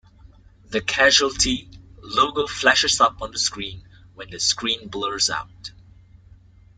[0.69, 1.69] The "Casualty"
[1.99, 5.73] logo flashes up on the screen when the screen blurs out.